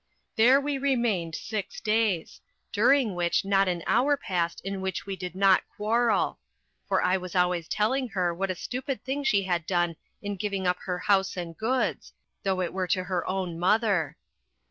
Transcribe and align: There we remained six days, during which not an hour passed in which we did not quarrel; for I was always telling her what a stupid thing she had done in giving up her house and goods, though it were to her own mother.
There 0.35 0.59
we 0.59 0.79
remained 0.79 1.35
six 1.35 1.79
days, 1.79 2.41
during 2.73 3.13
which 3.13 3.45
not 3.45 3.67
an 3.67 3.83
hour 3.85 4.17
passed 4.17 4.59
in 4.61 4.81
which 4.81 5.05
we 5.05 5.15
did 5.15 5.35
not 5.35 5.61
quarrel; 5.77 6.39
for 6.87 7.03
I 7.03 7.17
was 7.17 7.35
always 7.35 7.67
telling 7.67 8.07
her 8.09 8.33
what 8.33 8.49
a 8.49 8.55
stupid 8.55 9.03
thing 9.05 9.23
she 9.23 9.43
had 9.43 9.67
done 9.67 9.95
in 10.19 10.37
giving 10.37 10.65
up 10.65 10.79
her 10.85 10.97
house 10.97 11.37
and 11.37 11.55
goods, 11.55 12.13
though 12.41 12.61
it 12.61 12.73
were 12.73 12.87
to 12.87 13.03
her 13.03 13.29
own 13.29 13.59
mother. 13.59 14.17